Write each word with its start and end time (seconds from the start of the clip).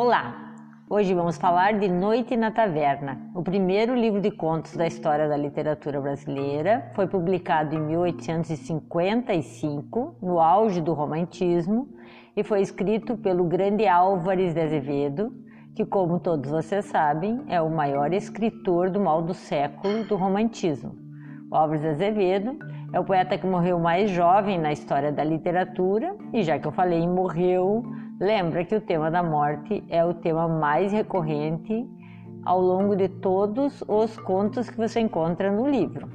Olá! 0.00 0.54
Hoje 0.88 1.12
vamos 1.12 1.38
falar 1.38 1.76
de 1.76 1.88
Noite 1.88 2.36
na 2.36 2.52
Taverna, 2.52 3.20
o 3.34 3.42
primeiro 3.42 3.96
livro 3.96 4.20
de 4.20 4.30
contos 4.30 4.76
da 4.76 4.86
história 4.86 5.28
da 5.28 5.36
literatura 5.36 6.00
brasileira. 6.00 6.88
Foi 6.94 7.08
publicado 7.08 7.74
em 7.74 7.80
1855, 7.80 10.14
no 10.22 10.38
auge 10.38 10.80
do 10.80 10.92
romantismo, 10.92 11.88
e 12.36 12.44
foi 12.44 12.60
escrito 12.60 13.16
pelo 13.16 13.42
grande 13.42 13.88
Álvares 13.88 14.54
de 14.54 14.60
Azevedo, 14.60 15.32
que, 15.74 15.84
como 15.84 16.20
todos 16.20 16.48
vocês 16.48 16.84
sabem, 16.84 17.42
é 17.48 17.60
o 17.60 17.68
maior 17.68 18.12
escritor 18.12 18.90
do 18.90 19.00
mal 19.00 19.20
do 19.20 19.34
século 19.34 20.04
do 20.04 20.14
romantismo. 20.14 20.94
O 21.50 21.56
Álvares 21.56 21.82
de 21.82 21.88
Azevedo 21.88 22.56
é 22.92 23.00
o 23.00 23.04
poeta 23.04 23.36
que 23.36 23.48
morreu 23.48 23.80
mais 23.80 24.12
jovem 24.12 24.60
na 24.60 24.70
história 24.70 25.10
da 25.10 25.24
literatura, 25.24 26.14
e 26.32 26.44
já 26.44 26.56
que 26.56 26.68
eu 26.68 26.72
falei 26.72 27.04
morreu, 27.04 27.82
lembra 28.20 28.64
que 28.64 28.74
o 28.74 28.80
tema 28.80 29.10
da 29.10 29.22
morte 29.22 29.84
é 29.88 30.04
o 30.04 30.14
tema 30.14 30.48
mais 30.48 30.92
recorrente 30.92 31.86
ao 32.44 32.60
longo 32.60 32.96
de 32.96 33.08
todos 33.08 33.82
os 33.86 34.16
contos 34.18 34.68
que 34.68 34.76
você 34.76 35.00
encontra 35.00 35.50
no 35.52 35.68
livro. 35.68 36.08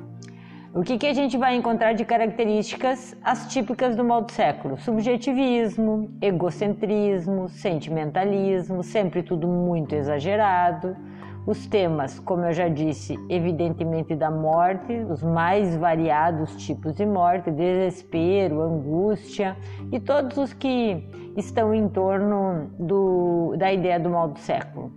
O 0.74 0.82
que, 0.82 0.98
que 0.98 1.06
a 1.06 1.14
gente 1.14 1.38
vai 1.38 1.56
encontrar 1.56 1.94
de 1.94 2.04
características 2.04 3.16
as 3.24 3.48
típicas 3.54 3.96
do 3.96 4.04
mal 4.04 4.24
do 4.24 4.32
século? 4.32 4.76
Subjetivismo, 4.78 6.10
egocentrismo, 6.20 7.48
sentimentalismo, 7.48 8.82
sempre 8.82 9.22
tudo 9.22 9.48
muito 9.48 9.94
exagerado 9.94 10.98
os 11.46 11.68
temas, 11.68 12.20
como 12.20 12.46
eu 12.46 12.54
já 12.54 12.70
disse, 12.70 13.20
evidentemente 13.30 14.16
da 14.16 14.32
morte, 14.32 14.94
os 15.10 15.22
mais 15.22 15.76
variados 15.76 16.56
tipos 16.56 16.96
de 16.96 17.06
morte, 17.06 17.52
desespero, 17.52 18.62
angústia 18.62 19.58
e 19.92 20.00
todos 20.00 20.38
os 20.38 20.54
que 20.54 21.04
estão 21.36 21.74
em 21.74 21.90
torno 21.90 22.70
do, 22.80 23.56
da 23.58 23.74
ideia 23.74 24.00
do 24.00 24.10
mal 24.10 24.30
do 24.30 24.40
século, 24.40 24.92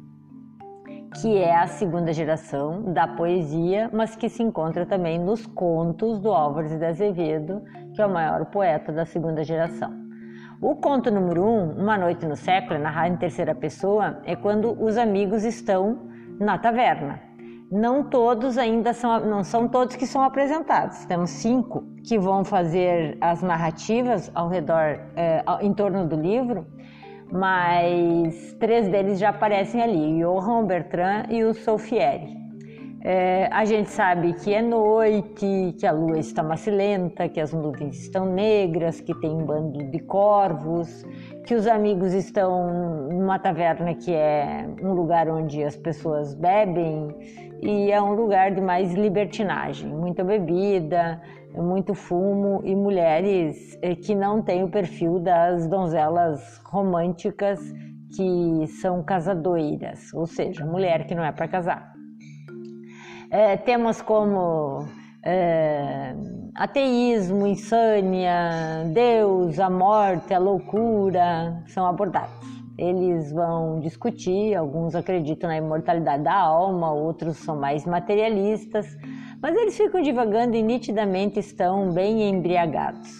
que 1.20 1.36
é 1.36 1.56
a 1.56 1.66
segunda 1.66 2.12
geração 2.12 2.92
da 2.92 3.08
poesia, 3.08 3.90
mas 3.92 4.14
que 4.14 4.28
se 4.28 4.42
encontra 4.42 4.86
também 4.86 5.18
nos 5.18 5.46
contos 5.46 6.20
do 6.20 6.30
Álvares 6.30 6.78
de 6.78 6.84
Azevedo, 6.84 7.62
que 7.92 8.00
é 8.00 8.06
o 8.06 8.12
maior 8.12 8.44
poeta 8.46 8.92
da 8.92 9.04
segunda 9.04 9.42
geração. 9.42 10.06
O 10.60 10.76
conto 10.76 11.10
número 11.10 11.44
um, 11.44 11.72
Uma 11.72 11.98
Noite 11.98 12.24
no 12.24 12.36
Século, 12.36 12.78
narrado 12.78 13.14
em 13.14 13.16
terceira 13.16 13.54
pessoa, 13.54 14.20
é 14.24 14.36
quando 14.36 14.72
os 14.82 14.96
amigos 14.96 15.44
estão 15.44 16.15
na 16.38 16.58
taverna. 16.58 17.20
Não 17.70 18.04
todos 18.04 18.56
ainda 18.58 18.92
são, 18.92 19.18
não 19.26 19.42
são 19.42 19.66
todos 19.66 19.96
que 19.96 20.06
são 20.06 20.22
apresentados. 20.22 21.04
Temos 21.06 21.30
cinco 21.30 21.84
que 22.04 22.16
vão 22.16 22.44
fazer 22.44 23.18
as 23.20 23.42
narrativas 23.42 24.30
ao 24.34 24.48
redor, 24.48 25.00
é, 25.16 25.42
em 25.60 25.74
torno 25.74 26.06
do 26.06 26.14
livro, 26.14 26.64
mas 27.32 28.54
três 28.60 28.88
deles 28.88 29.18
já 29.18 29.30
aparecem 29.30 29.82
ali: 29.82 30.20
Johann 30.20 30.64
Bertrand 30.64 31.24
e 31.28 31.42
o 31.42 31.52
Solfieri. 31.52 32.45
É, 33.08 33.48
a 33.52 33.64
gente 33.64 33.88
sabe 33.90 34.32
que 34.32 34.52
é 34.52 34.60
noite, 34.60 35.76
que 35.78 35.86
a 35.86 35.92
lua 35.92 36.18
está 36.18 36.42
macilenta, 36.42 37.28
que 37.28 37.40
as 37.40 37.52
nuvens 37.52 38.00
estão 38.02 38.26
negras, 38.26 39.00
que 39.00 39.14
tem 39.20 39.30
um 39.30 39.46
bando 39.46 39.78
de 39.92 40.00
corvos, 40.00 41.06
que 41.46 41.54
os 41.54 41.68
amigos 41.68 42.12
estão 42.12 43.08
numa 43.08 43.38
taverna 43.38 43.94
que 43.94 44.12
é 44.12 44.68
um 44.82 44.92
lugar 44.92 45.28
onde 45.28 45.62
as 45.62 45.76
pessoas 45.76 46.34
bebem 46.34 47.14
e 47.62 47.92
é 47.92 48.02
um 48.02 48.12
lugar 48.12 48.52
de 48.52 48.60
mais 48.60 48.92
libertinagem, 48.92 49.88
muita 49.88 50.24
bebida, 50.24 51.22
muito 51.54 51.94
fumo 51.94 52.60
e 52.64 52.74
mulheres 52.74 53.78
é, 53.82 53.94
que 53.94 54.16
não 54.16 54.42
têm 54.42 54.64
o 54.64 54.68
perfil 54.68 55.20
das 55.20 55.68
donzelas 55.68 56.60
românticas 56.64 57.60
que 58.16 58.66
são 58.80 59.00
casadoiras, 59.04 60.12
ou 60.12 60.26
seja, 60.26 60.66
mulher 60.66 61.06
que 61.06 61.14
não 61.14 61.22
é 61.22 61.30
para 61.30 61.46
casar. 61.46 61.95
É, 63.30 63.56
temas 63.56 64.00
como 64.00 64.86
é, 65.24 66.14
ateísmo, 66.54 67.46
insânia, 67.46 68.84
Deus, 68.92 69.58
a 69.58 69.68
morte, 69.68 70.32
a 70.32 70.38
loucura 70.38 71.62
são 71.66 71.86
abordados. 71.86 72.46
Eles 72.78 73.32
vão 73.32 73.80
discutir, 73.80 74.54
alguns 74.54 74.94
acreditam 74.94 75.48
na 75.48 75.56
imortalidade 75.56 76.22
da 76.22 76.34
alma, 76.34 76.92
outros 76.92 77.38
são 77.38 77.56
mais 77.56 77.84
materialistas, 77.86 78.86
mas 79.42 79.56
eles 79.56 79.76
ficam 79.76 80.00
divagando 80.00 80.56
e 80.56 80.62
nitidamente 80.62 81.40
estão 81.40 81.90
bem 81.90 82.28
embriagados. 82.28 83.10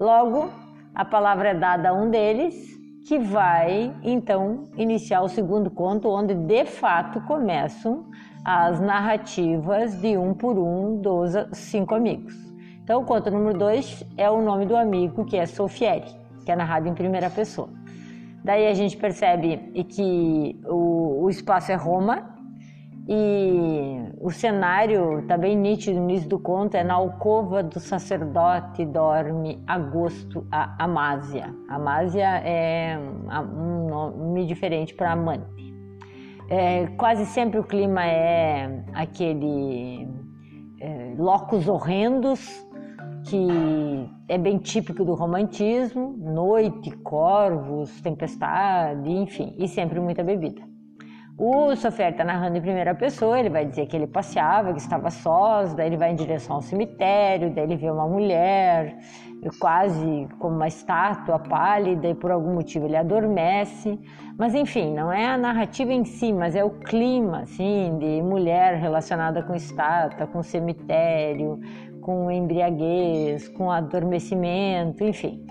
Logo, 0.00 0.50
a 0.94 1.04
palavra 1.04 1.50
é 1.50 1.54
dada 1.54 1.90
a 1.90 1.92
um 1.92 2.10
deles, 2.10 2.72
que 3.06 3.18
vai 3.18 3.94
então 4.02 4.64
iniciar 4.76 5.22
o 5.22 5.28
segundo 5.28 5.70
conto, 5.70 6.08
onde 6.08 6.34
de 6.34 6.64
fato 6.64 7.20
começam 7.22 8.06
as 8.44 8.80
narrativas 8.80 10.00
de 10.00 10.16
um 10.16 10.34
por 10.34 10.58
um 10.58 11.00
dos 11.00 11.32
cinco 11.52 11.94
amigos. 11.94 12.34
Então, 12.82 13.00
o 13.02 13.04
conto 13.04 13.30
número 13.30 13.58
dois 13.58 14.04
é 14.16 14.28
o 14.28 14.42
nome 14.42 14.66
do 14.66 14.76
amigo, 14.76 15.24
que 15.24 15.36
é 15.36 15.46
Sofieri, 15.46 16.10
que 16.44 16.50
é 16.50 16.56
narrado 16.56 16.88
em 16.88 16.94
primeira 16.94 17.30
pessoa. 17.30 17.68
Daí 18.44 18.66
a 18.66 18.74
gente 18.74 18.96
percebe 18.96 19.56
que 19.84 20.60
o, 20.66 21.22
o 21.22 21.30
espaço 21.30 21.70
é 21.70 21.76
Roma 21.76 22.30
e 23.08 24.00
o 24.20 24.30
cenário 24.30 25.20
está 25.20 25.38
bem 25.38 25.56
nítido 25.56 25.98
no 25.98 26.10
início 26.10 26.28
do 26.28 26.40
conto, 26.40 26.76
é 26.76 26.82
na 26.82 26.94
alcova 26.94 27.62
do 27.62 27.78
sacerdote 27.78 28.84
dorme 28.84 29.62
Agosto 29.66 30.44
a 30.50 30.74
Amásia. 30.82 31.54
Amásia 31.68 32.42
é 32.44 32.98
um 32.98 33.88
nome 33.88 34.44
diferente 34.44 34.92
para 34.92 35.12
amante. 35.12 35.71
É, 36.54 36.86
quase 36.98 37.24
sempre 37.24 37.58
o 37.58 37.64
clima 37.64 38.04
é 38.04 38.84
aquele 38.92 40.06
é, 40.78 41.14
locos 41.16 41.66
horrendos, 41.66 42.46
que 43.24 43.48
é 44.28 44.36
bem 44.36 44.58
típico 44.58 45.02
do 45.02 45.14
romantismo, 45.14 46.14
noite, 46.18 46.90
corvos, 46.98 47.98
tempestade, 48.02 49.10
enfim, 49.10 49.56
e 49.58 49.66
sempre 49.66 49.98
muita 49.98 50.22
bebida. 50.22 50.60
O 51.38 51.74
Sofer 51.74 52.10
está 52.10 52.22
narrando 52.22 52.58
em 52.58 52.60
primeira 52.60 52.94
pessoa, 52.94 53.40
ele 53.40 53.48
vai 53.48 53.64
dizer 53.64 53.86
que 53.86 53.96
ele 53.96 54.06
passeava, 54.06 54.74
que 54.74 54.78
estava 54.78 55.08
sós, 55.08 55.72
daí 55.72 55.86
ele 55.86 55.96
vai 55.96 56.12
em 56.12 56.16
direção 56.16 56.56
ao 56.56 56.60
cemitério, 56.60 57.50
daí 57.54 57.64
ele 57.64 57.76
vê 57.76 57.90
uma 57.90 58.06
mulher, 58.06 58.98
quase 59.58 60.28
como 60.38 60.56
uma 60.56 60.68
estátua 60.68 61.38
pálida, 61.38 62.08
e 62.08 62.14
por 62.14 62.30
algum 62.30 62.54
motivo 62.54 62.86
ele 62.86 62.96
adormece. 62.96 63.98
Mas 64.38 64.54
enfim, 64.54 64.94
não 64.94 65.12
é 65.12 65.26
a 65.26 65.36
narrativa 65.36 65.92
em 65.92 66.04
si, 66.04 66.32
mas 66.32 66.54
é 66.54 66.64
o 66.64 66.70
clima, 66.70 67.40
assim, 67.40 67.98
de 67.98 68.22
mulher 68.22 68.76
relacionada 68.76 69.42
com 69.42 69.54
estátua, 69.54 70.26
com 70.26 70.42
cemitério, 70.42 71.60
com 72.00 72.30
embriaguez, 72.30 73.48
com 73.48 73.70
adormecimento, 73.70 75.04
enfim. 75.04 75.44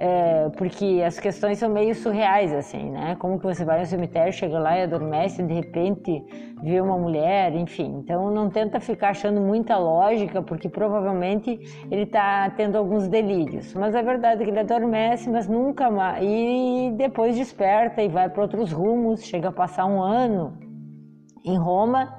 É, 0.00 0.48
porque 0.50 1.02
as 1.04 1.18
questões 1.18 1.58
são 1.58 1.68
meio 1.68 1.92
surreais, 1.92 2.52
assim, 2.52 2.88
né? 2.90 3.16
Como 3.18 3.36
que 3.36 3.44
você 3.44 3.64
vai 3.64 3.80
no 3.80 3.86
cemitério, 3.86 4.32
chega 4.32 4.56
lá 4.56 4.78
e 4.78 4.82
adormece, 4.82 5.42
e 5.42 5.44
de 5.44 5.54
repente 5.54 6.24
vê 6.62 6.80
uma 6.80 6.96
mulher, 6.96 7.52
enfim. 7.56 7.96
Então 7.98 8.30
não 8.30 8.48
tenta 8.48 8.78
ficar 8.78 9.10
achando 9.10 9.40
muita 9.40 9.76
lógica, 9.76 10.40
porque 10.40 10.68
provavelmente 10.68 11.58
ele 11.90 12.02
está 12.02 12.48
tendo 12.50 12.78
alguns 12.78 13.08
delírios. 13.08 13.74
Mas 13.74 13.92
a 13.96 14.02
verdade 14.02 14.42
é 14.42 14.44
que 14.44 14.50
ele 14.52 14.60
adormece, 14.60 15.28
mas 15.28 15.48
nunca 15.48 15.90
mais. 15.90 16.24
E 16.24 16.92
depois 16.96 17.36
desperta 17.36 18.00
e 18.00 18.08
vai 18.08 18.28
para 18.28 18.42
outros 18.42 18.70
rumos, 18.70 19.24
chega 19.24 19.48
a 19.48 19.52
passar 19.52 19.86
um 19.86 20.00
ano 20.00 20.56
em 21.44 21.58
Roma 21.58 22.16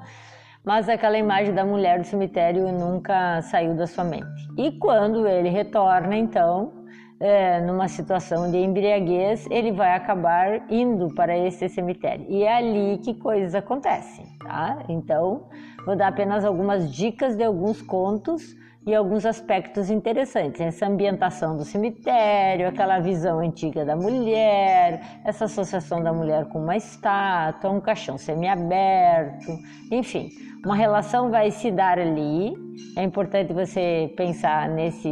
mas 0.62 0.90
aquela 0.90 1.16
imagem 1.16 1.54
da 1.54 1.64
mulher 1.64 1.98
do 2.00 2.04
cemitério 2.04 2.70
nunca 2.70 3.40
saiu 3.42 3.74
da 3.74 3.86
sua 3.86 4.04
mente. 4.04 4.46
E 4.58 4.72
quando 4.72 5.26
ele 5.26 5.48
retorna, 5.48 6.14
então, 6.14 6.79
é, 7.20 7.60
numa 7.60 7.86
situação 7.86 8.50
de 8.50 8.56
embriaguez, 8.56 9.46
ele 9.50 9.70
vai 9.70 9.94
acabar 9.94 10.64
indo 10.70 11.14
para 11.14 11.36
esse 11.36 11.68
cemitério. 11.68 12.24
E 12.28 12.42
é 12.42 12.56
ali 12.56 12.98
que 12.98 13.14
coisas 13.14 13.54
acontecem, 13.54 14.24
tá? 14.38 14.82
Então, 14.88 15.46
vou 15.84 15.94
dar 15.94 16.08
apenas 16.08 16.46
algumas 16.46 16.90
dicas 16.90 17.36
de 17.36 17.44
alguns 17.44 17.82
contos 17.82 18.56
e 18.86 18.94
alguns 18.94 19.26
aspectos 19.26 19.90
interessantes. 19.90 20.60
Essa 20.60 20.86
ambientação 20.86 21.56
do 21.56 21.64
cemitério, 21.64 22.66
aquela 22.66 22.98
visão 22.98 23.38
antiga 23.38 23.84
da 23.84 23.94
mulher, 23.94 25.20
essa 25.24 25.44
associação 25.44 26.02
da 26.02 26.12
mulher 26.12 26.46
com 26.46 26.62
uma 26.62 26.76
estátua, 26.76 27.70
um 27.70 27.80
caixão 27.80 28.16
semiaberto, 28.16 29.52
enfim, 29.90 30.30
uma 30.64 30.74
relação 30.74 31.30
vai 31.30 31.50
se 31.50 31.70
dar 31.70 31.98
ali. 31.98 32.54
É 32.96 33.02
importante 33.02 33.52
você 33.52 34.12
pensar 34.16 34.68
nesse, 34.68 35.10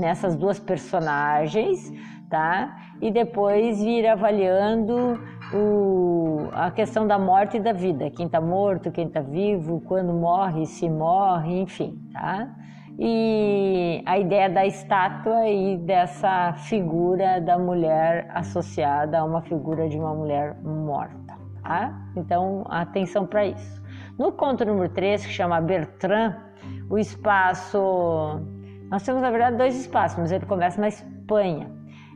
nessas 0.00 0.34
duas 0.34 0.58
personagens, 0.58 1.92
tá? 2.30 2.76
E 3.00 3.10
depois 3.10 3.82
vir 3.82 4.06
avaliando 4.06 5.20
o, 5.52 6.48
a 6.52 6.70
questão 6.70 7.06
da 7.06 7.18
morte 7.18 7.58
e 7.58 7.60
da 7.60 7.72
vida, 7.72 8.10
quem 8.10 8.24
está 8.24 8.40
morto, 8.40 8.90
quem 8.90 9.06
está 9.06 9.20
vivo, 9.20 9.82
quando 9.82 10.14
morre, 10.14 10.64
se 10.64 10.88
morre, 10.88 11.60
enfim, 11.60 11.98
tá? 12.12 12.48
E 12.98 14.02
a 14.06 14.18
ideia 14.18 14.48
da 14.48 14.66
estátua 14.66 15.48
e 15.48 15.76
dessa 15.78 16.52
figura 16.52 17.40
da 17.40 17.58
mulher 17.58 18.28
associada 18.34 19.18
a 19.18 19.24
uma 19.24 19.42
figura 19.42 19.88
de 19.88 19.98
uma 19.98 20.14
mulher 20.14 20.56
morta. 20.62 21.34
tá? 21.62 21.92
Então, 22.16 22.64
atenção 22.68 23.26
para 23.26 23.46
isso. 23.46 23.82
No 24.18 24.32
conto 24.32 24.64
número 24.64 24.88
3, 24.88 25.24
que 25.24 25.32
chama 25.32 25.60
Bertrand, 25.60 26.36
o 26.90 26.98
espaço. 26.98 28.40
Nós 28.90 29.02
temos, 29.02 29.22
na 29.22 29.30
verdade, 29.30 29.56
dois 29.56 29.74
espaços, 29.74 30.18
mas 30.18 30.32
ele 30.32 30.44
começa 30.44 30.80
na 30.80 30.88
Espanha. 30.88 31.70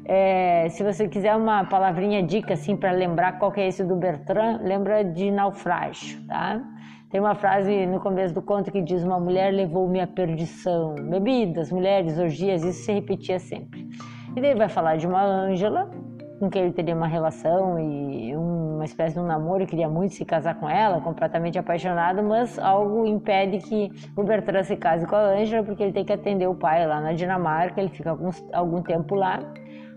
É, 0.08 0.68
se 0.70 0.84
você 0.84 1.08
quiser 1.08 1.34
uma 1.34 1.64
palavrinha 1.64 2.22
dica 2.22 2.54
assim 2.54 2.76
para 2.76 2.92
lembrar 2.92 3.40
qual 3.40 3.50
que 3.50 3.60
é 3.60 3.66
esse 3.66 3.82
do 3.82 3.96
Bertrand, 3.96 4.60
lembra 4.62 5.04
de 5.04 5.32
naufrágio, 5.32 6.24
tá? 6.28 6.62
Tem 7.10 7.20
uma 7.20 7.34
frase 7.34 7.86
no 7.86 7.98
começo 7.98 8.32
do 8.32 8.40
conto 8.40 8.70
que 8.70 8.80
diz: 8.80 9.02
Uma 9.02 9.18
mulher 9.18 9.52
levou-me 9.52 10.00
à 10.00 10.06
perdição. 10.06 10.94
Bebidas, 10.94 11.72
mulheres, 11.72 12.18
orgias, 12.18 12.62
isso 12.62 12.84
se 12.84 12.92
repetia 12.92 13.40
sempre. 13.40 13.88
E 14.36 14.40
daí 14.40 14.54
vai 14.54 14.68
falar 14.68 14.96
de 14.96 15.08
uma 15.08 15.24
Ângela, 15.24 15.90
com 16.38 16.48
quem 16.50 16.62
ele 16.62 16.72
teria 16.72 16.94
uma 16.94 17.08
relação 17.08 17.78
e 17.78 18.36
uma 18.36 18.84
espécie 18.84 19.14
de 19.14 19.20
um 19.20 19.26
namoro, 19.26 19.66
queria 19.66 19.88
muito 19.88 20.14
se 20.14 20.24
casar 20.24 20.54
com 20.54 20.68
ela, 20.68 21.00
completamente 21.00 21.58
apaixonado, 21.58 22.22
mas 22.22 22.58
algo 22.58 23.06
impede 23.06 23.58
que 23.58 23.90
o 24.16 24.22
Bertrand 24.22 24.62
se 24.64 24.76
case 24.76 25.06
com 25.06 25.16
a 25.16 25.30
Ângela, 25.30 25.64
porque 25.64 25.82
ele 25.82 25.92
tem 25.92 26.04
que 26.04 26.12
atender 26.12 26.46
o 26.46 26.54
pai 26.54 26.86
lá 26.86 27.00
na 27.00 27.12
Dinamarca, 27.12 27.80
ele 27.80 27.88
fica 27.88 28.10
algum, 28.10 28.30
algum 28.52 28.82
tempo 28.82 29.14
lá, 29.14 29.40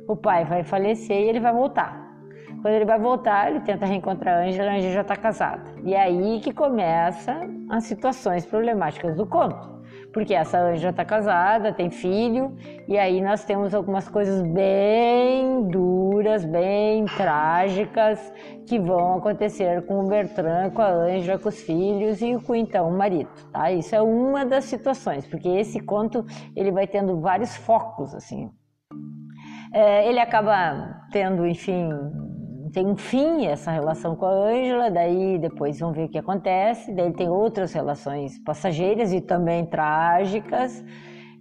o 0.07 0.15
pai 0.15 0.45
vai 0.45 0.63
falecer 0.63 1.17
e 1.17 1.29
ele 1.29 1.39
vai 1.39 1.53
voltar. 1.53 2.09
Quando 2.61 2.73
ele 2.73 2.85
vai 2.85 2.99
voltar, 2.99 3.49
ele 3.49 3.61
tenta 3.61 3.85
reencontrar 3.85 4.39
a 4.39 4.45
Ângela, 4.45 4.71
a 4.71 4.75
Ângela 4.75 4.93
já 4.93 5.01
está 5.01 5.15
casada. 5.15 5.63
E 5.83 5.93
é 5.93 6.01
aí 6.01 6.41
que 6.41 6.53
começa 6.53 7.47
as 7.69 7.85
situações 7.85 8.45
problemáticas 8.45 9.15
do 9.15 9.25
conto. 9.25 9.79
Porque 10.11 10.33
essa 10.33 10.59
Ângela 10.59 10.89
está 10.89 11.05
casada, 11.05 11.71
tem 11.71 11.89
filho, 11.89 12.55
e 12.87 12.97
aí 12.97 13.21
nós 13.21 13.45
temos 13.45 13.73
algumas 13.73 14.09
coisas 14.09 14.41
bem 14.41 15.67
duras, 15.67 16.43
bem 16.43 17.05
trágicas, 17.05 18.33
que 18.65 18.79
vão 18.79 19.19
acontecer 19.19 19.85
com 19.85 19.99
o 19.99 20.07
Bertrand, 20.07 20.71
com 20.71 20.81
a 20.81 20.89
Ângela, 20.89 21.37
com 21.37 21.49
os 21.49 21.61
filhos 21.61 22.21
e 22.21 22.37
com 22.39 22.55
então 22.55 22.89
o 22.89 22.97
marido, 22.97 23.29
tá? 23.53 23.71
Isso 23.71 23.95
é 23.95 24.01
uma 24.01 24.45
das 24.45 24.65
situações, 24.65 25.25
porque 25.27 25.47
esse 25.47 25.79
conto 25.79 26.25
ele 26.55 26.71
vai 26.71 26.87
tendo 26.87 27.19
vários 27.21 27.55
focos, 27.55 28.13
assim. 28.15 28.49
É, 29.71 30.07
ele 30.07 30.19
acaba 30.19 31.05
tendo, 31.11 31.45
enfim, 31.45 31.89
tem 32.73 32.85
um 32.85 32.97
fim 32.97 33.45
essa 33.45 33.71
relação 33.71 34.15
com 34.15 34.25
a 34.25 34.31
Ângela, 34.31 34.89
daí 34.89 35.37
depois 35.37 35.79
vão 35.79 35.91
ver 35.91 36.05
o 36.05 36.09
que 36.09 36.17
acontece, 36.17 36.91
daí 36.93 37.11
tem 37.13 37.29
outras 37.29 37.73
relações 37.73 38.37
passageiras 38.39 39.13
e 39.13 39.21
também 39.21 39.65
trágicas, 39.65 40.83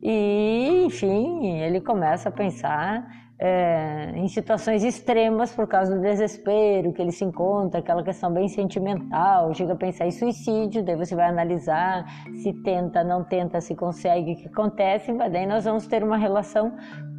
e 0.03 0.85
enfim, 0.87 1.59
ele 1.61 1.81
começa 1.81 2.29
a 2.29 2.33
pensar 2.33 3.07
é, 3.41 4.13
em 4.17 4.27
situações 4.27 4.83
extremas 4.83 5.55
por 5.55 5.69
causa 5.69 5.95
do 5.95 6.01
desespero 6.01 6.93
que 6.93 7.01
ele 7.01 7.13
se 7.13 7.25
encontra, 7.25 7.81
aquela 7.81 8.03
questão 8.03 8.33
bem 8.33 8.49
sentimental, 8.49 9.55
chega 9.55 9.75
a 9.75 9.77
pensar 9.77 10.07
em 10.07 10.11
suicídio, 10.11 10.83
daí 10.83 10.97
você 10.97 11.15
vai 11.15 11.29
analisar 11.29 12.05
se 12.43 12.53
tenta, 12.63 13.05
não 13.05 13.25
tenta, 13.25 13.61
se 13.61 13.75
consegue, 13.75 14.33
o 14.33 14.37
que 14.37 14.49
acontece, 14.49 15.13
mas 15.13 15.33
daí 15.33 15.47
nós 15.47 15.65
vamos 15.65 15.87
ter 15.87 16.03
uma 16.03 16.17
relação 16.17 16.73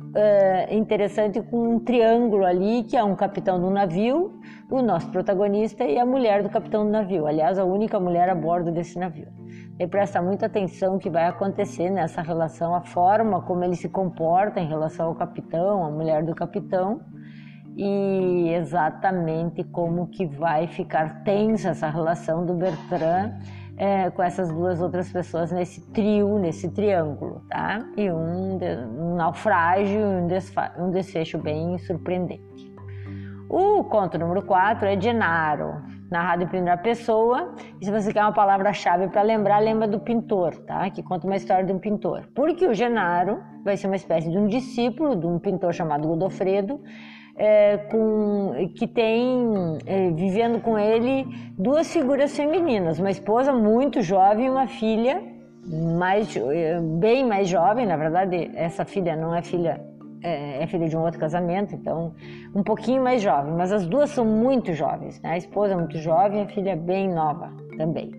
uh, 0.09 0.73
interessante 0.73 1.41
com 1.41 1.75
um 1.75 1.79
triângulo 1.79 2.45
ali, 2.45 2.83
que 2.83 2.97
é 2.97 3.03
um 3.03 3.15
capitão 3.15 3.59
do 3.59 3.69
navio, 3.69 4.39
o 4.69 4.81
nosso 4.81 5.09
protagonista 5.09 5.83
e 5.83 5.97
a 5.97 6.05
mulher 6.05 6.43
do 6.43 6.49
capitão 6.49 6.85
do 6.85 6.91
navio. 6.91 7.25
Aliás, 7.25 7.57
a 7.57 7.65
única 7.65 7.99
mulher 7.99 8.29
a 8.29 8.35
bordo 8.35 8.71
desse 8.71 8.97
navio. 8.97 9.27
E 9.79 9.87
presta 9.87 10.21
muita 10.21 10.47
atenção 10.47 10.99
que 10.99 11.09
vai 11.09 11.25
acontecer 11.25 11.89
nessa 11.89 12.21
relação, 12.21 12.75
a 12.75 12.81
forma 12.81 13.41
como 13.41 13.63
ele 13.63 13.75
se 13.75 13.87
comporta 13.87 14.59
em 14.59 14.67
relação 14.67 15.07
ao 15.07 15.15
capitão, 15.15 15.85
a 15.85 15.89
mulher 15.89 16.23
do 16.23 16.35
capitão, 16.35 16.99
e 17.77 18.49
exatamente 18.53 19.63
como 19.63 20.07
que 20.07 20.25
vai 20.25 20.67
ficar 20.67 21.23
tensa 21.23 21.69
essa 21.69 21.89
relação 21.89 22.45
do 22.45 22.53
Bertrand 22.53 23.39
é, 23.79 24.09
com 24.09 24.21
essas 24.21 24.49
duas 24.49 24.81
outras 24.81 25.09
pessoas 25.09 25.51
nesse 25.53 25.79
trio, 25.91 26.37
nesse 26.37 26.69
triângulo, 26.69 27.41
tá? 27.49 27.83
E 27.95 28.11
um, 28.11 28.59
um 28.99 29.15
naufrágio 29.15 30.01
e 30.01 30.03
um, 30.03 30.85
um 30.85 30.91
desfecho 30.91 31.37
bem 31.37 31.77
surpreendente. 31.79 32.69
O 33.49 33.83
conto 33.85 34.19
número 34.19 34.43
4 34.43 34.85
é 34.85 34.99
Genaro, 34.99 35.81
narrado 36.11 36.43
em 36.43 36.47
primeira 36.47 36.77
pessoa. 36.77 37.55
E 37.79 37.85
se 37.85 37.91
você 37.91 38.11
quer 38.11 38.21
uma 38.21 38.33
palavra-chave 38.33 39.07
para 39.07 39.21
lembrar, 39.21 39.59
lembra 39.59 39.87
do 39.87 39.99
pintor, 39.99 40.55
tá? 40.67 40.87
Que 40.89 41.01
conta 41.01 41.25
uma 41.25 41.37
história 41.37 41.63
de 41.63 41.71
um 41.71 41.79
pintor. 41.79 42.27
Porque 42.35 42.67
o 42.67 42.73
Genaro 42.73 43.39
vai 43.63 43.77
ser 43.77 43.87
uma 43.87 43.95
espécie 43.95 44.29
de 44.29 44.37
um 44.37 44.45
discípulo 44.45 45.15
de 45.15 45.25
um 45.25 45.39
pintor 45.39 45.73
chamado 45.73 46.07
Godofredo, 46.07 46.81
é, 47.39 47.77
com, 47.77 48.53
que 48.75 48.85
tem 48.85 49.77
é, 49.85 50.11
vivendo 50.11 50.61
com 50.61 50.77
ele 50.77 51.25
duas 51.57 51.91
figuras 51.91 52.35
femininas, 52.35 52.99
uma 52.99 53.09
esposa 53.09 53.53
muito 53.53 54.01
jovem 54.01 54.47
e 54.47 54.49
uma 54.49 54.67
filha 54.67 55.23
mais 55.97 56.35
é, 56.35 56.79
bem 56.81 57.25
mais 57.25 57.47
jovem, 57.47 57.85
na 57.85 57.95
verdade 57.95 58.51
essa 58.53 58.83
filha 58.83 59.15
não 59.15 59.33
é 59.33 59.41
filha 59.41 59.81
é, 60.21 60.63
é, 60.63 60.67
filha 60.67 60.89
de 60.89 60.97
um 60.97 61.01
outro 61.01 61.17
casamento, 61.17 61.73
então 61.73 62.13
um 62.53 62.61
pouquinho 62.61 63.01
mais 63.01 63.21
jovem, 63.21 63.53
mas 63.53 63.71
as 63.71 63.87
duas 63.87 64.09
são 64.09 64.25
muito 64.25 64.73
jovens, 64.73 65.21
né? 65.21 65.31
a 65.31 65.37
esposa 65.37 65.73
é 65.73 65.77
muito 65.77 65.97
jovem, 65.97 66.41
a 66.41 66.47
filha 66.47 66.75
bem 66.75 67.07
nova 67.07 67.53
também. 67.77 68.11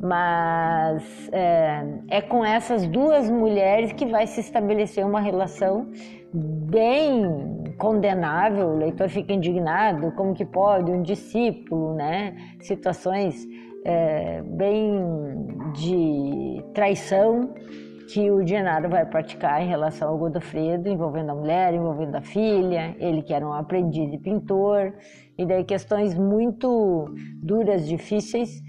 Mas 0.00 1.28
é, 1.32 1.84
é 2.08 2.20
com 2.22 2.44
essas 2.44 2.86
duas 2.86 3.30
mulheres 3.30 3.92
que 3.92 4.06
vai 4.06 4.26
se 4.26 4.40
estabelecer 4.40 5.04
uma 5.04 5.20
relação 5.20 5.86
bem 6.32 7.63
condenável, 7.74 8.68
o 8.68 8.76
leitor 8.76 9.08
fica 9.08 9.32
indignado, 9.32 10.12
como 10.12 10.34
que 10.34 10.44
pode 10.44 10.90
um 10.90 11.02
discípulo, 11.02 11.94
né? 11.94 12.36
Situações 12.60 13.46
é, 13.84 14.42
bem 14.42 14.92
de 15.74 16.64
traição 16.72 17.54
que 18.08 18.30
o 18.30 18.46
Genaro 18.46 18.88
vai 18.88 19.04
praticar 19.04 19.62
em 19.62 19.68
relação 19.68 20.08
ao 20.08 20.18
Godofredo, 20.18 20.88
envolvendo 20.88 21.30
a 21.30 21.34
mulher, 21.34 21.74
envolvendo 21.74 22.14
a 22.16 22.20
filha, 22.20 22.94
ele 22.98 23.22
que 23.22 23.32
era 23.32 23.46
um 23.46 23.52
aprendiz 23.52 24.10
de 24.10 24.18
pintor, 24.18 24.92
e 25.36 25.44
daí 25.46 25.64
questões 25.64 26.16
muito 26.16 27.12
duras, 27.42 27.86
difíceis, 27.86 28.62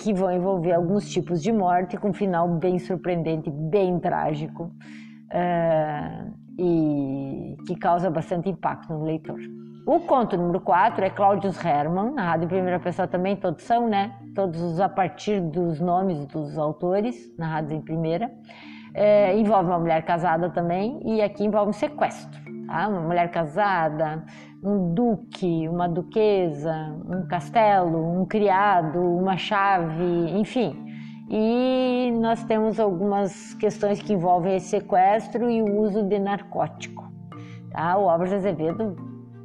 que 0.00 0.12
vão 0.12 0.30
envolver 0.30 0.72
alguns 0.72 1.08
tipos 1.08 1.42
de 1.42 1.52
morte, 1.52 1.96
com 1.96 2.10
um 2.10 2.12
final 2.12 2.48
bem 2.48 2.78
surpreendente, 2.78 3.50
bem 3.50 3.98
trágico. 3.98 4.70
É, 5.30 6.26
e 6.58 7.56
que 7.66 7.76
causa 7.76 8.10
bastante 8.10 8.48
impacto 8.48 8.92
no 8.92 9.04
leitor. 9.04 9.38
O 9.86 10.00
conto 10.00 10.36
número 10.36 10.60
4 10.60 11.04
é 11.04 11.08
Claudius 11.08 11.64
Hermann, 11.64 12.12
narrado 12.12 12.44
em 12.44 12.48
primeira 12.48 12.78
pessoa 12.78 13.08
também, 13.08 13.36
todos 13.36 13.62
são, 13.62 13.88
né? 13.88 14.12
Todos 14.34 14.80
a 14.80 14.88
partir 14.88 15.40
dos 15.40 15.80
nomes 15.80 16.26
dos 16.26 16.58
autores, 16.58 17.32
narrados 17.38 17.72
em 17.72 17.80
primeira. 17.80 18.30
É, 18.92 19.34
envolve 19.38 19.70
uma 19.70 19.78
mulher 19.78 20.04
casada 20.04 20.50
também, 20.50 21.00
e 21.04 21.22
aqui 21.22 21.44
envolve 21.44 21.70
um 21.70 21.72
sequestro. 21.72 22.38
Tá? 22.66 22.88
Uma 22.88 23.00
mulher 23.00 23.30
casada, 23.30 24.24
um 24.62 24.92
duque, 24.92 25.66
uma 25.68 25.88
duquesa, 25.88 26.94
um 27.08 27.26
castelo, 27.26 28.20
um 28.20 28.26
criado, 28.26 29.00
uma 29.00 29.38
chave, 29.38 30.38
enfim 30.38 30.87
e 31.30 32.10
nós 32.20 32.42
temos 32.44 32.80
algumas 32.80 33.54
questões 33.54 34.00
que 34.00 34.14
envolvem 34.14 34.56
esse 34.56 34.68
sequestro 34.68 35.50
e 35.50 35.62
o 35.62 35.80
uso 35.80 36.02
de 36.02 36.18
narcótico. 36.18 37.06
Tá? 37.70 37.98
O 37.98 38.08
Álvares 38.08 38.32
Azevedo 38.32 38.96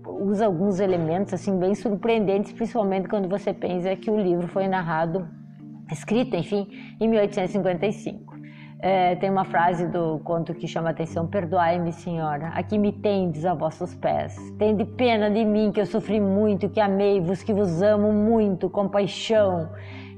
usa 0.05 0.45
alguns 0.45 0.79
elementos 0.79 1.33
assim 1.33 1.57
bem 1.57 1.75
surpreendentes, 1.75 2.53
principalmente 2.53 3.09
quando 3.09 3.27
você 3.27 3.53
pensa 3.53 3.95
que 3.95 4.09
o 4.09 4.17
livro 4.17 4.47
foi 4.47 4.67
narrado, 4.67 5.27
escrito, 5.91 6.35
enfim, 6.35 6.67
em 6.99 7.07
1855. 7.07 8.33
É, 8.85 9.15
tem 9.15 9.29
uma 9.29 9.45
frase 9.45 9.87
do 9.87 10.19
conto 10.25 10.53
que 10.53 10.67
chama 10.67 10.89
a 10.89 10.91
atenção: 10.91 11.25
Perdoai-me, 11.25 11.93
senhora, 11.93 12.49
aqui 12.49 12.77
me 12.77 12.91
tendes 12.91 13.45
a 13.45 13.53
vossos 13.53 13.95
pés. 13.95 14.35
Tende 14.59 14.83
pena 14.83 15.31
de 15.31 15.45
mim, 15.45 15.71
que 15.71 15.79
eu 15.79 15.85
sofri 15.85 16.19
muito, 16.19 16.69
que 16.69 16.81
amei-vos, 16.81 17.41
que 17.41 17.53
vos 17.53 17.81
amo 17.81 18.11
muito, 18.11 18.69
com 18.69 18.89
paixão. 18.89 19.69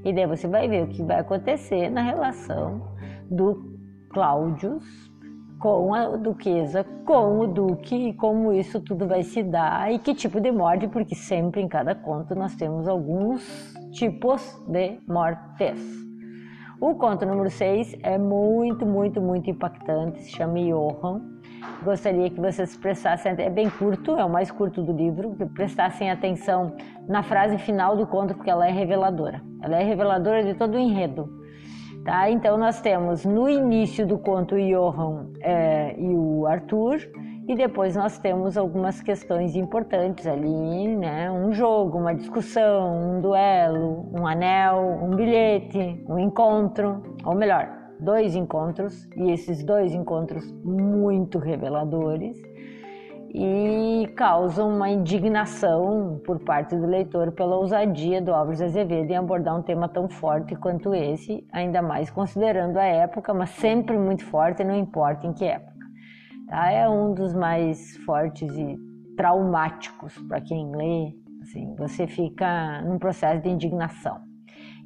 E 0.06 0.14
daí 0.14 0.28
você 0.28 0.48
vai 0.48 0.70
ver 0.70 0.84
o 0.84 0.88
que 0.88 1.02
vai 1.02 1.20
acontecer 1.20 1.90
na 1.90 2.04
relação 2.04 2.96
do 3.30 3.76
Cláudios 4.10 5.12
com 5.60 5.96
a 5.96 6.16
duquesa, 6.16 6.84
com 7.06 7.40
o 7.40 7.48
duque, 7.48 8.10
e 8.10 8.14
como 8.14 8.54
isso 8.54 8.80
tudo 8.80 9.08
vai 9.08 9.24
se 9.24 9.42
dar 9.42 9.92
e 9.92 9.98
que 9.98 10.14
tipo 10.14 10.40
de 10.40 10.52
morte, 10.52 10.88
porque 10.88 11.16
sempre 11.16 11.60
em 11.60 11.68
cada 11.68 11.96
conto 11.96 12.36
nós 12.36 12.56
temos 12.56 12.88
alguns 12.88 13.74
tipos 13.92 14.62
de 14.68 15.00
mortes. 15.08 15.82
O 16.80 16.94
conto 16.94 17.26
número 17.26 17.50
6 17.50 17.98
é 18.04 18.18
muito, 18.18 18.86
muito, 18.86 19.20
muito 19.20 19.50
impactante, 19.50 20.22
se 20.22 20.32
chama 20.32 20.60
Johan. 20.60 21.35
Gostaria 21.84 22.30
que 22.30 22.40
vocês 22.40 22.76
prestassem, 22.76 23.36
é 23.38 23.50
bem 23.50 23.70
curto, 23.70 24.18
é 24.18 24.26
o 24.26 24.30
mais 24.30 24.50
curto 24.50 24.82
do 24.82 24.92
livro, 24.92 25.36
que 25.36 25.46
prestassem 25.46 26.10
atenção 26.10 26.76
na 27.08 27.22
frase 27.22 27.58
final 27.58 27.96
do 27.96 28.08
conto, 28.08 28.34
porque 28.34 28.50
ela 28.50 28.68
é 28.68 28.72
reveladora. 28.72 29.42
Ela 29.62 29.78
é 29.78 29.84
reveladora 29.84 30.44
de 30.44 30.54
todo 30.54 30.76
o 30.76 30.80
enredo. 30.80 31.30
Tá? 32.04 32.30
Então 32.30 32.58
nós 32.58 32.82
temos 32.82 33.26
no 33.26 33.50
início 33.50 34.06
do 34.06 34.18
conto 34.18 34.56
o 34.56 34.60
Johan 34.60 35.28
é, 35.42 35.96
e 36.00 36.16
o 36.16 36.46
Arthur, 36.46 37.00
e 37.48 37.56
depois 37.56 37.96
nós 37.96 38.18
temos 38.18 38.58
algumas 38.58 39.02
questões 39.02 39.56
importantes 39.56 40.26
ali, 40.26 40.88
né? 40.98 41.30
Um 41.30 41.52
jogo, 41.52 42.00
uma 42.00 42.14
discussão, 42.14 43.18
um 43.18 43.22
duelo, 43.22 44.10
um 44.12 44.26
anel, 44.26 45.00
um 45.04 45.16
bilhete, 45.16 46.04
um 46.10 46.18
encontro, 46.18 47.04
ou 47.24 47.36
melhor, 47.36 47.85
dois 48.00 48.36
encontros, 48.36 49.08
e 49.16 49.32
esses 49.32 49.64
dois 49.64 49.94
encontros 49.94 50.52
muito 50.64 51.40
reveladores 51.40 52.36
e 53.38 54.08
causam 54.16 54.70
uma 54.70 54.90
indignação 54.90 56.22
por 56.26 56.40
parte 56.40 56.74
do 56.74 56.88
leitor 56.88 57.34
pela 57.34 57.58
ousadia 57.58 58.22
do 58.22 58.34
Álvares 58.34 58.62
Azevedo 58.62 59.12
em 59.12 59.18
abordar 59.18 59.58
um 59.58 59.62
tema 59.62 59.90
tão 59.90 60.08
forte 60.08 60.56
quanto 60.56 60.96
esse, 60.96 61.46
ainda 61.52 61.82
mais 61.82 62.10
considerando 62.10 62.78
a 62.78 62.86
época, 62.86 63.34
mas 63.34 63.50
sempre 63.50 63.98
muito 63.98 64.24
forte, 64.24 64.64
não 64.64 64.74
importa 64.74 65.28
em 65.28 65.34
que 65.34 65.44
época. 65.44 65.76
Tá? 66.48 66.72
É 66.72 66.88
um 66.88 67.14
dos 67.14 67.34
mais 67.34 67.98
fortes 68.06 68.50
e 68.56 68.78
traumáticos 69.18 70.18
para 70.30 70.40
quem 70.40 70.74
lê. 70.74 71.14
Assim, 71.42 71.76
você 71.76 72.08
fica 72.08 72.82
num 72.84 72.98
processo 72.98 73.42
de 73.42 73.50
indignação. 73.50 74.22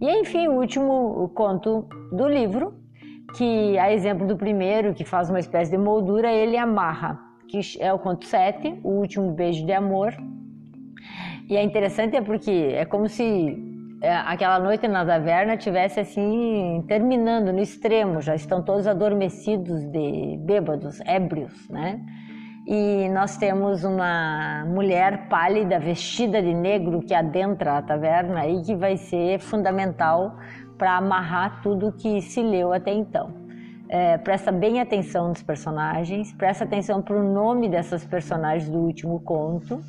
E 0.01 0.09
enfim, 0.21 0.47
o 0.47 0.53
último 0.53 1.29
conto 1.35 1.87
do 2.11 2.27
livro, 2.27 2.73
que 3.35 3.77
a 3.77 3.91
exemplo 3.91 4.27
do 4.27 4.35
primeiro, 4.35 4.93
que 4.93 5.03
faz 5.03 5.29
uma 5.29 5.39
espécie 5.39 5.71
de 5.71 5.77
moldura, 5.77 6.31
ele 6.31 6.57
amarra, 6.57 7.19
que 7.47 7.59
é 7.79 7.91
o 7.93 7.99
conto 7.99 8.25
7, 8.25 8.79
o 8.83 8.89
último 8.89 9.31
beijo 9.31 9.65
de 9.65 9.71
amor. 9.71 10.13
E 11.49 11.57
é 11.57 11.63
interessante 11.63 12.15
é 12.15 12.21
porque 12.21 12.51
é 12.51 12.85
como 12.85 13.07
se 13.07 13.57
é, 14.01 14.13
aquela 14.13 14.59
noite 14.59 14.87
na 14.87 15.05
taverna 15.05 15.57
tivesse 15.57 15.99
assim 15.99 16.83
terminando 16.87 17.51
no 17.51 17.59
extremo, 17.59 18.21
já 18.21 18.35
estão 18.35 18.61
todos 18.63 18.87
adormecidos 18.87 19.83
de 19.85 20.37
bêbados, 20.39 21.01
ébrios, 21.01 21.67
né? 21.69 21.99
E 22.71 23.09
nós 23.09 23.35
temos 23.35 23.83
uma 23.83 24.63
mulher 24.67 25.27
pálida 25.27 25.79
vestida 25.79 26.39
de 26.39 26.53
negro 26.53 27.01
que 27.01 27.15
adentra 27.15 27.79
a 27.79 27.81
taverna 27.81 28.45
e 28.45 28.61
que 28.61 28.75
vai 28.75 28.95
ser 28.95 29.39
fundamental 29.39 30.37
para 30.77 30.95
amarrar 30.95 31.63
tudo 31.63 31.91
que 31.91 32.21
se 32.21 32.43
leu 32.43 32.71
até 32.71 32.93
então. 32.93 33.33
É, 33.89 34.19
presta 34.19 34.51
bem 34.51 34.79
atenção 34.79 35.29
nos 35.29 35.41
personagens, 35.41 36.31
presta 36.33 36.63
atenção 36.63 37.01
para 37.01 37.15
o 37.15 37.33
nome 37.33 37.67
dessas 37.67 38.05
personagens 38.05 38.69
do 38.69 38.77
último 38.77 39.19
conto, 39.21 39.81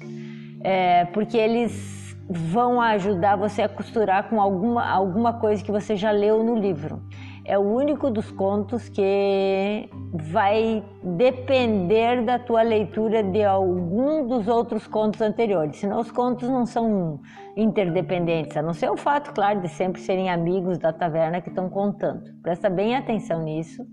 é, 0.65 1.05
porque 1.05 1.37
eles 1.37 2.17
vão 2.31 2.81
ajudar 2.81 3.37
você 3.37 3.61
a 3.61 3.69
costurar 3.69 4.31
com 4.31 4.41
alguma, 4.41 4.89
alguma 4.89 5.35
coisa 5.35 5.63
que 5.63 5.71
você 5.71 5.97
já 5.97 6.11
leu 6.13 6.43
no 6.43 6.57
livro. 6.57 7.03
É 7.45 7.59
o 7.59 7.63
único 7.63 8.11
dos 8.11 8.31
contos 8.31 8.89
que 8.89 9.89
vai 10.13 10.85
depender 11.03 12.23
da 12.23 12.39
tua 12.39 12.63
leitura 12.63 13.23
de 13.23 13.43
algum 13.43 14.27
dos 14.27 14.47
outros 14.47 14.87
contos 14.87 15.21
anteriores. 15.21 15.77
Senão 15.77 16.01
os 16.01 16.11
contos 16.11 16.49
não 16.49 16.67
são 16.67 17.21
interdependentes, 17.57 18.57
a 18.57 18.63
não 18.63 18.73
ser 18.73 18.91
o 18.91 18.97
fato, 18.97 19.33
claro, 19.33 19.61
de 19.61 19.69
sempre 19.69 20.01
serem 20.01 20.31
amigos 20.31 20.79
da 20.79 20.93
taverna 20.93 21.41
que 21.41 21.49
estão 21.49 21.69
contando. 21.69 22.23
Presta 22.43 22.71
bem 22.71 22.95
atenção 22.95 23.43
nisso 23.43 23.85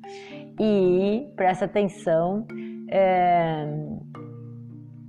e 0.59 1.27
presta 1.35 1.65
atenção. 1.65 2.45
É 2.89 3.65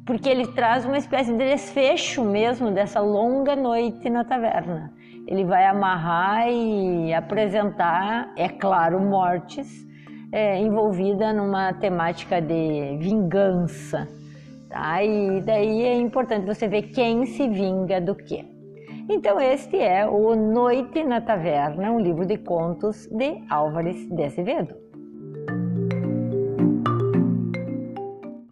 porque 0.09 0.27
ele 0.27 0.47
traz 0.47 0.87
uma 0.87 0.97
espécie 0.97 1.31
de 1.33 1.37
desfecho 1.37 2.25
mesmo 2.25 2.71
dessa 2.71 2.99
longa 2.99 3.55
noite 3.55 4.09
na 4.09 4.25
taverna. 4.25 4.91
Ele 5.29 5.45
vai 5.45 5.67
amarrar 5.67 6.49
e 6.51 7.13
apresentar, 7.13 8.33
é 8.35 8.49
claro, 8.49 8.99
mortes 8.99 9.87
é, 10.33 10.59
envolvida 10.59 11.35
numa 11.35 11.75
temática 11.75 12.41
de 12.41 12.97
vingança. 12.99 14.09
Tá? 14.71 15.05
E 15.05 15.43
daí 15.43 15.83
é 15.83 15.95
importante 15.95 16.47
você 16.47 16.67
ver 16.67 16.83
quem 16.95 17.27
se 17.27 17.47
vinga 17.47 18.01
do 18.01 18.15
quê. 18.15 18.43
Então, 19.07 19.39
este 19.39 19.77
é 19.77 20.07
o 20.09 20.35
Noite 20.35 21.05
na 21.05 21.21
Taverna, 21.21 21.93
um 21.93 22.01
livro 22.01 22.25
de 22.25 22.39
contos 22.39 23.07
de 23.09 23.45
Álvares 23.51 24.09
de 24.09 24.25
Azevedo. 24.25 24.88